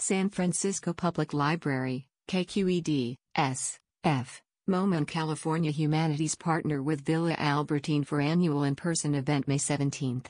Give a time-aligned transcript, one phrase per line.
[0.00, 3.78] San Francisco Public Library, KQED, S.
[4.02, 4.40] F.
[4.66, 10.28] MoMA and California Humanities partner with Villa Albertine for annual in-person event May 17th.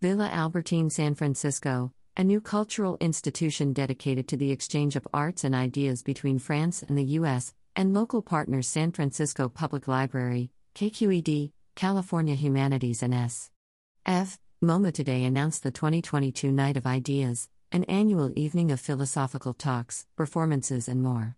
[0.00, 5.56] Villa Albertine San Francisco, a new cultural institution dedicated to the exchange of arts and
[5.56, 12.36] ideas between France and the US, and local partners San Francisco Public Library, KQED, California
[12.36, 13.50] Humanities and S.
[14.06, 14.38] F.
[14.62, 20.86] MoMA today announced the 2022 Night of Ideas, an annual evening of philosophical talks, performances,
[20.86, 21.36] and more.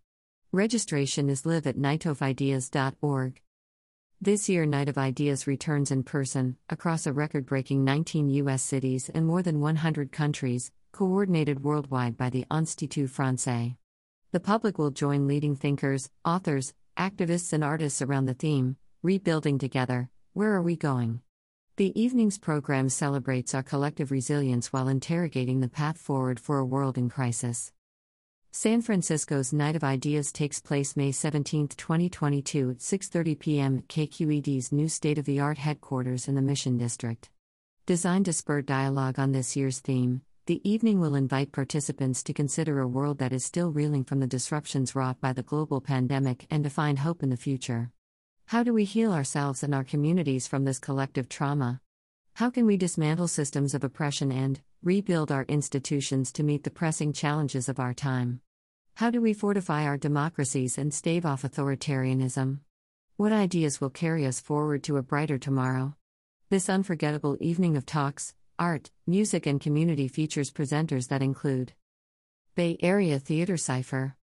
[0.52, 3.40] Registration is live at nightofideas.org.
[4.20, 8.62] This year, Night of Ideas returns in person, across a record breaking 19 U.S.
[8.62, 13.78] cities and more than 100 countries, coordinated worldwide by the Institut Francais.
[14.32, 20.10] The public will join leading thinkers, authors, activists, and artists around the theme Rebuilding Together
[20.34, 21.22] Where Are We Going?
[21.76, 26.96] The evening's program celebrates our collective resilience while interrogating the path forward for a world
[26.96, 27.70] in crisis.
[28.50, 33.76] San Francisco's Night of Ideas takes place May 17, 2022 at 6:30 p.m.
[33.76, 37.28] at KQED's new state-of-the-art headquarters in the Mission District.
[37.84, 42.80] Designed to spur dialogue on this year's theme, the evening will invite participants to consider
[42.80, 46.64] a world that is still reeling from the disruptions wrought by the global pandemic and
[46.64, 47.90] to find hope in the future.
[48.50, 51.80] How do we heal ourselves and our communities from this collective trauma?
[52.34, 57.12] How can we dismantle systems of oppression and rebuild our institutions to meet the pressing
[57.12, 58.40] challenges of our time?
[58.94, 62.60] How do we fortify our democracies and stave off authoritarianism?
[63.16, 65.96] What ideas will carry us forward to a brighter tomorrow?
[66.48, 71.72] This unforgettable evening of talks, art, music, and community features presenters that include
[72.54, 74.14] Bay Area Theater Cipher,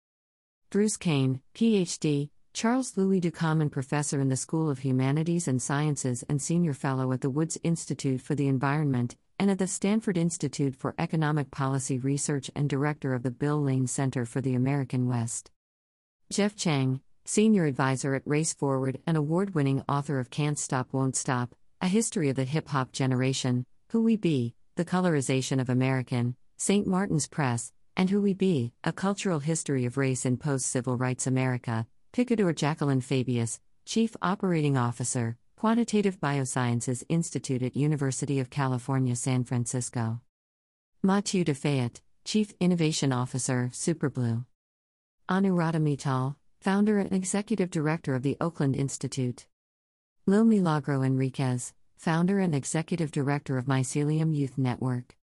[0.69, 6.39] Bruce Cain, PhD, Charles Louis Ducommun Professor in the School of Humanities and Sciences and
[6.39, 10.93] Senior Fellow at the Woods Institute for the Environment and at the Stanford Institute for
[10.99, 15.49] Economic Policy Research and Director of the Bill Lane Center for the American West.
[16.31, 21.15] Jeff Chang, Senior Advisor at Race Forward and award winning author of Can't Stop Won't
[21.15, 26.35] Stop A History of the Hip Hop Generation, Who We Be, The Colorization of American,
[26.57, 26.85] St.
[26.85, 31.25] Martin's Press, and Who We Be, A Cultural History of Race in Post Civil Rights
[31.25, 39.43] America, Picador Jacqueline Fabius, Chief Operating Officer, Quantitative Biosciences Institute at University of California, San
[39.43, 40.21] Francisco.
[41.01, 44.45] Mathieu Defayet, Chief Innovation Officer, Superblue.
[45.27, 49.47] Anuradha Mittal, Founder and Executive Director of the Oakland Institute.
[50.27, 55.15] Lil Milagro Henriquez, Founder and Executive Director of Mycelium Youth Network.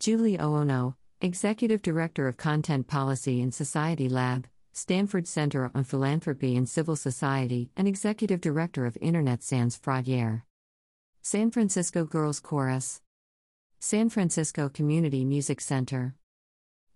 [0.00, 6.68] Julie Owono, Executive Director of Content Policy and Society Lab, Stanford Center on Philanthropy and
[6.68, 10.42] Civil Society, and Executive Director of Internet Sans Frontières.
[11.20, 13.00] San Francisco Girls Chorus.
[13.80, 16.14] San Francisco Community Music Center.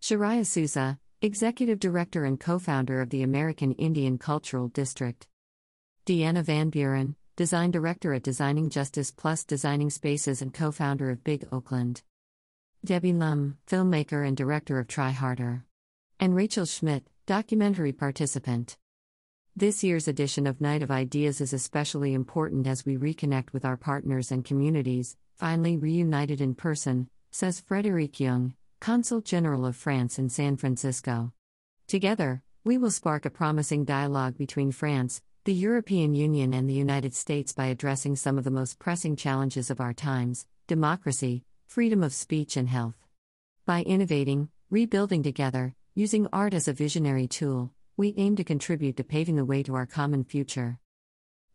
[0.00, 5.26] Sharaya Souza, Executive Director and co founder of the American Indian Cultural District.
[6.06, 11.24] Deanna Van Buren, Design Director at Designing Justice Plus Designing Spaces and co founder of
[11.24, 12.02] Big Oakland.
[12.84, 15.64] Debbie Lum, filmmaker and director of Try Harder.
[16.20, 18.76] And Rachel Schmidt, Documentary participant.
[19.54, 23.76] This year's edition of Night of Ideas is especially important as we reconnect with our
[23.76, 30.30] partners and communities, finally reunited in person, says Frederic Jung, Consul General of France in
[30.30, 31.32] San Francisco.
[31.86, 37.14] Together, we will spark a promising dialogue between France, the European Union, and the United
[37.14, 42.12] States by addressing some of the most pressing challenges of our times democracy, freedom of
[42.12, 43.06] speech, and health.
[43.64, 49.04] By innovating, rebuilding together, Using art as a visionary tool, we aim to contribute to
[49.04, 50.78] paving the way to our common future.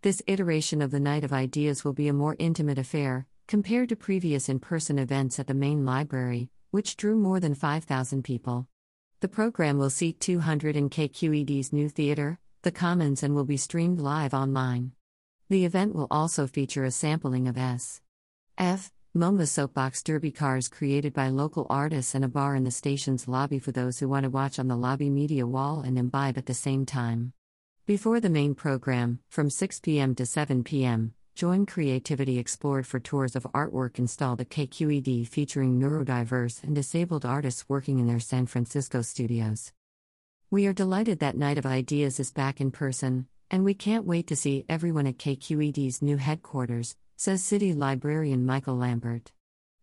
[0.03, 3.95] This iteration of the Night of Ideas will be a more intimate affair, compared to
[3.95, 8.67] previous in person events at the main library, which drew more than 5,000 people.
[9.21, 13.99] The program will seat 200 in KQED's new theater, The Commons, and will be streamed
[13.99, 14.91] live online.
[15.49, 18.01] The event will also feature a sampling of S.
[18.55, 18.91] F.
[19.17, 23.57] MoMA soapbox derby cars created by local artists and a bar in the station's lobby
[23.57, 26.53] for those who want to watch on the lobby media wall and imbibe at the
[26.53, 27.33] same time.
[27.87, 30.13] Before the main program, from 6 p.m.
[30.13, 36.63] to 7 p.m., join Creativity Explored for tours of artwork installed at KQED featuring neurodiverse
[36.63, 39.73] and disabled artists working in their San Francisco studios.
[40.51, 44.27] We are delighted that Night of Ideas is back in person, and we can't wait
[44.27, 49.31] to see everyone at KQED's new headquarters, says City Librarian Michael Lambert.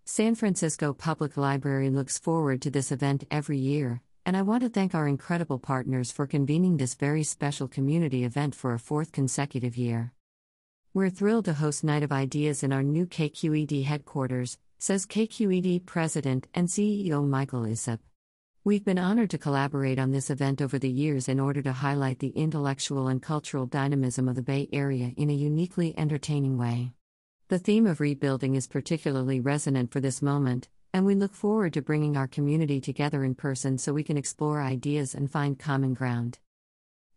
[0.04, 4.69] San Francisco Public Library looks forward to this event every year, and I want to
[4.69, 9.76] thank our incredible partners for convening this very special community event for a fourth consecutive
[9.76, 10.12] year.
[10.94, 16.46] We're thrilled to host Night of Ideas in our new KQED headquarters, says KQED President
[16.54, 17.98] and CEO Michael Isip.
[18.62, 22.20] We've been honored to collaborate on this event over the years in order to highlight
[22.20, 26.92] the intellectual and cultural dynamism of the Bay Area in a uniquely entertaining way.
[27.49, 31.82] The theme of rebuilding is particularly resonant for this moment, and we look forward to
[31.82, 36.38] bringing our community together in person so we can explore ideas and find common ground.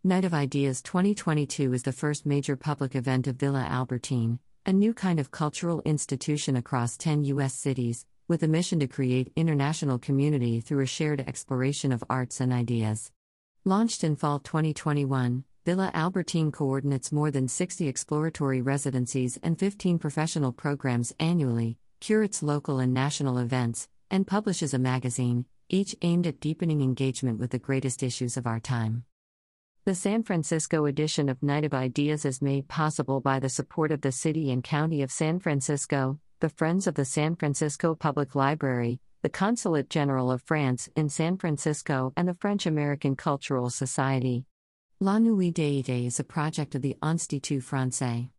[0.03, 4.93] Night of Ideas 2022 is the first major public event of Villa Albertine, a new
[4.93, 7.53] kind of cultural institution across 10 U.S.
[7.53, 12.51] cities, with a mission to create international community through a shared exploration of arts and
[12.51, 13.13] ideas.
[13.63, 20.53] Launched in fall 2021, Villa Albertine coordinates more than 60 exploratory residencies and 15 professional
[20.53, 26.79] programs annually, curates local and national events, and publishes a magazine, each aimed at deepening
[26.79, 29.03] engagement with the greatest issues of our time.
[29.83, 33.99] The San Francisco edition of Night of Ideas is made possible by the support of
[33.99, 39.01] the City and County of San Francisco, the Friends of the San Francisco Public Library,
[39.21, 44.45] the Consulate General of France in San Francisco, and the French American Cultural Society.
[44.99, 48.31] La Nuit des Idées is a project of the Institut Francais.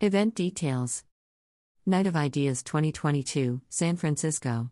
[0.00, 1.04] Event details
[1.84, 4.70] Night of Ideas 2022, San Francisco.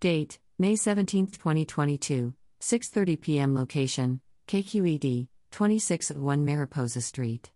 [0.00, 3.54] Date: May 17, 2022, 6:30 p.m.
[3.54, 7.52] Location: KQED, 2601 Mariposa Street.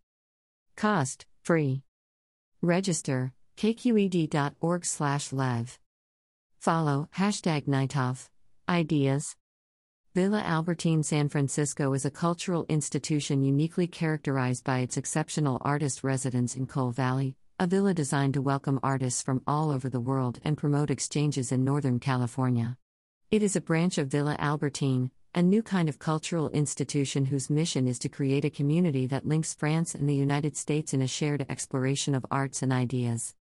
[0.77, 1.83] Cost: Free.
[2.63, 4.59] Register: kqed.org/lev.
[6.61, 8.29] Follow hashtag Nightoff.
[8.69, 9.35] Ideas.
[10.19, 16.57] Villa Albertine San Francisco is a cultural institution uniquely characterized by its exceptional artist residence
[16.57, 20.59] in Cole Valley, a villa designed to welcome artists from all over the world and
[20.59, 22.77] promote exchanges in Northern California.
[23.31, 27.87] It is a branch of Villa Albertine, a new kind of cultural institution whose mission
[27.87, 31.47] is to create a community that links France and the United States in a shared
[31.49, 33.37] exploration of arts and ideas.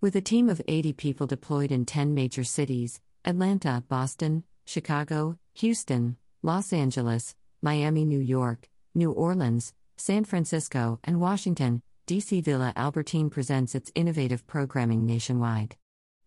[0.00, 6.16] With a team of 80 people deployed in 10 major cities Atlanta, Boston, Chicago, Houston,
[6.44, 13.76] Los Angeles, Miami, New York, New Orleans, San Francisco, and Washington, DC Villa Albertine presents
[13.76, 15.76] its innovative programming nationwide.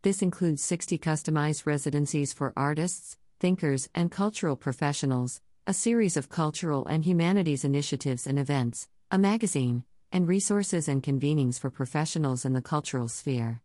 [0.04, 6.86] This includes 60 customized residencies for artists, thinkers, and cultural professionals, a series of cultural
[6.86, 9.84] and humanities initiatives and events, a magazine,
[10.14, 13.60] and resources and convenings for professionals in the cultural sphere.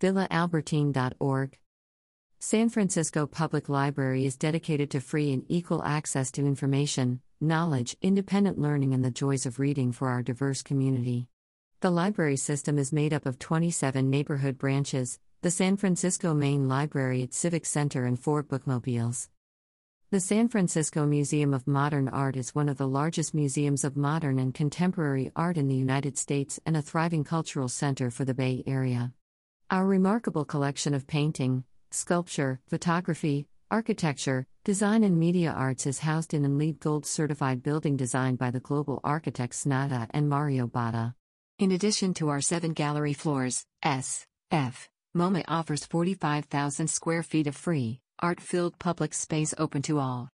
[0.00, 1.58] VillaAlbertine.org
[2.42, 8.58] San Francisco Public Library is dedicated to free and equal access to information, knowledge, independent
[8.58, 11.28] learning, and the joys of reading for our diverse community.
[11.80, 17.22] The library system is made up of 27 neighborhood branches, the San Francisco Main Library
[17.22, 19.28] at Civic Center, and four bookmobiles.
[20.08, 24.38] The San Francisco Museum of Modern Art is one of the largest museums of modern
[24.38, 28.64] and contemporary art in the United States and a thriving cultural center for the Bay
[28.66, 29.12] Area.
[29.70, 36.44] Our remarkable collection of painting, sculpture, photography, architecture, design, and media arts is housed in
[36.44, 41.14] an LEED Gold certified building designed by the global architects Snøhetta and Mario Botta.
[41.58, 44.26] In addition to our seven gallery floors, S.
[44.50, 44.88] F.
[45.16, 50.28] MoMA offers 45,000 square feet of free, art filled public space open to all.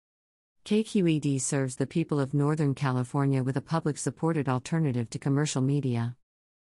[0.65, 6.17] KQED serves the people of Northern California with a public supported alternative to commercial media.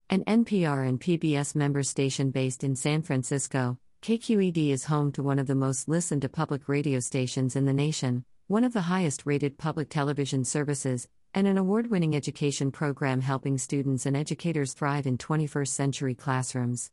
[0.10, 5.38] An NPR and PBS member station based in San Francisco, KQED is home to one
[5.38, 9.28] of the most listened to public radio stations in the nation, one of the highest
[9.28, 15.06] rated public television services, and an award winning education program helping students and educators thrive
[15.06, 16.90] in 21st century classrooms.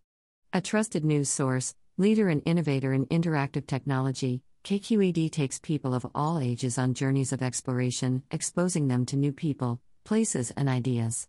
[0.53, 6.39] A trusted news source, leader and innovator in interactive technology, KQED takes people of all
[6.39, 11.27] ages on journeys of exploration, exposing them to new people, places, and ideas.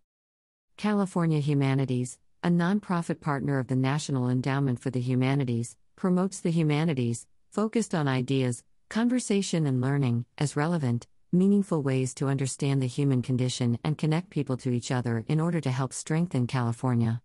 [0.75, 7.27] California Humanities, a nonprofit partner of the National Endowment for the Humanities, promotes the humanities,
[7.51, 13.77] focused on ideas, conversation, and learning, as relevant, meaningful ways to understand the human condition
[13.84, 17.22] and connect people to each other in order to help strengthen California.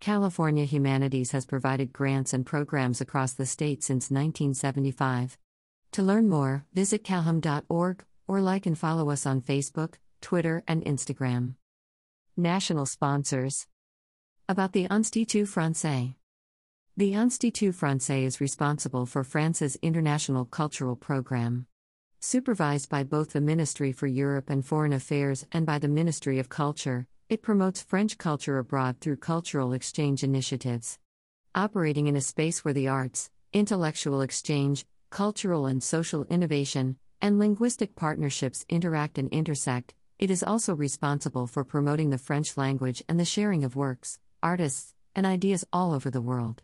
[0.00, 5.36] California Humanities has provided grants and programs across the state since 1975.
[5.92, 11.54] To learn more, visit calhum.org or like and follow us on Facebook, Twitter, and Instagram.
[12.36, 13.66] National sponsors
[14.46, 16.16] About the Institut Francais.
[16.98, 21.66] The Institut Francais is responsible for France's international cultural program
[22.24, 26.48] supervised by both the Ministry for Europe and Foreign Affairs and by the Ministry of
[26.48, 30.98] Culture, it promotes French culture abroad through cultural exchange initiatives.
[31.54, 37.94] Operating in a space where the arts, intellectual exchange, cultural and social innovation, and linguistic
[37.94, 43.26] partnerships interact and intersect, it is also responsible for promoting the French language and the
[43.26, 46.62] sharing of works, artists, and ideas all over the world.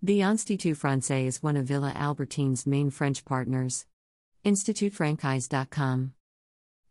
[0.00, 3.84] The Institut Francais is one of Villa Albertine's main French partners.
[4.44, 6.12] InstitutFrancais.com.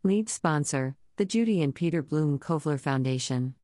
[0.02, 3.54] Lead sponsor, the Judy and Peter Blum Kovler Foundation.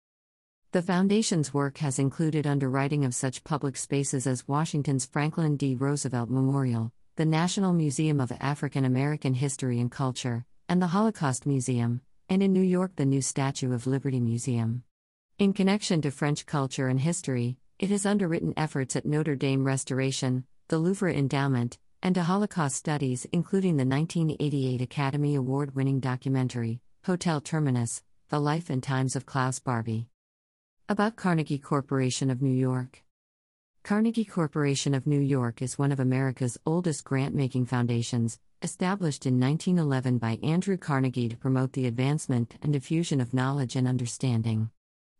[0.72, 5.74] The Foundation's work has included underwriting of such public spaces as Washington's Franklin D.
[5.74, 12.00] Roosevelt Memorial, the National Museum of African American History and Culture, and the Holocaust Museum,
[12.30, 14.84] and in New York, the new Statue of Liberty Museum.
[15.38, 20.44] In connection to French culture and history, it has underwritten efforts at Notre Dame Restoration,
[20.68, 27.40] the Louvre Endowment, and to Holocaust studies, including the 1988 Academy Award winning documentary, Hotel
[27.40, 30.06] Terminus The Life and Times of Klaus Barbie.
[30.88, 33.02] About Carnegie Corporation of New York.
[33.82, 39.40] Carnegie Corporation of New York is one of America's oldest grant making foundations, established in
[39.40, 44.70] 1911 by Andrew Carnegie to promote the advancement and diffusion of knowledge and understanding.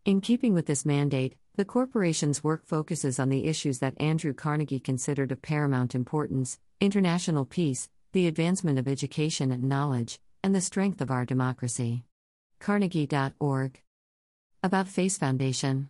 [0.04, 4.80] In keeping with this mandate, the corporation's work focuses on the issues that Andrew Carnegie
[4.80, 11.00] considered of paramount importance international peace, the advancement of education and knowledge, and the strength
[11.00, 12.02] of our democracy.
[12.58, 13.80] Carnegie.org
[14.64, 15.88] about FACE Foundation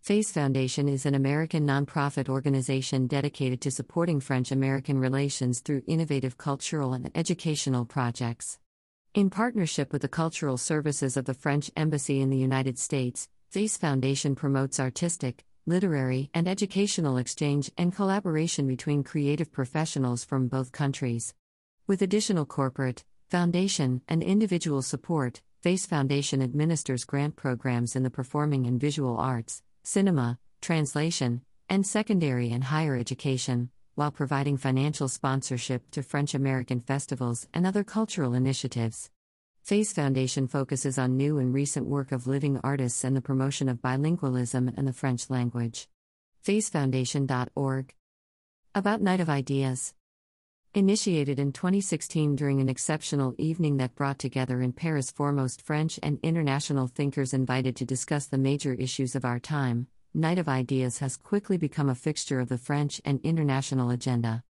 [0.00, 6.38] FACE Foundation is an American nonprofit organization dedicated to supporting French American relations through innovative
[6.38, 8.60] cultural and educational projects.
[9.14, 13.76] In partnership with the cultural services of the French Embassy in the United States, FACE
[13.76, 21.32] Foundation promotes artistic, literary, and educational exchange and collaboration between creative professionals from both countries.
[21.86, 28.66] With additional corporate, foundation, and individual support, FACE Foundation administers grant programs in the performing
[28.66, 36.02] and visual arts, cinema, translation, and secondary and higher education, while providing financial sponsorship to
[36.02, 39.10] French American festivals and other cultural initiatives.
[39.62, 43.80] FACE Foundation focuses on new and recent work of living artists and the promotion of
[43.80, 45.88] bilingualism and the French language.
[46.44, 47.94] FACEFoundation.org.
[48.74, 49.94] About Night of Ideas.
[50.74, 56.18] Initiated in 2016 during an exceptional evening that brought together in Paris foremost French and
[56.22, 61.16] international thinkers invited to discuss the major issues of our time, Night of Ideas has
[61.16, 64.44] quickly become a fixture of the French and international agenda.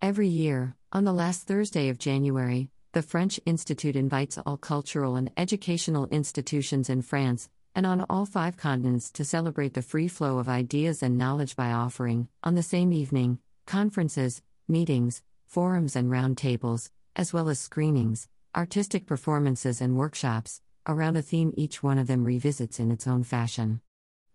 [0.00, 5.32] Every year, on the last Thursday of January, the French Institute invites all cultural and
[5.36, 10.48] educational institutions in France, and on all five continents to celebrate the free flow of
[10.48, 17.32] ideas and knowledge by offering, on the same evening, conferences, meetings, forums and roundtables, as
[17.32, 22.78] well as screenings, artistic performances, and workshops, around a theme each one of them revisits
[22.78, 23.80] in its own fashion.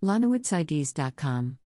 [0.04, 1.58] LaNuitDesIdees.com